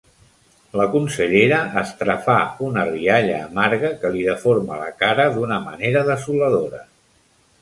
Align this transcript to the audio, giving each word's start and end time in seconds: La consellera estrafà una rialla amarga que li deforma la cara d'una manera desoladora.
La 0.79 0.85
consellera 0.93 1.59
estrafà 1.81 2.37
una 2.69 2.85
rialla 2.87 3.37
amarga 3.49 3.93
que 4.01 4.11
li 4.17 4.25
deforma 4.31 4.81
la 4.85 4.89
cara 5.05 5.29
d'una 5.37 5.61
manera 5.69 6.05
desoladora. 6.11 6.83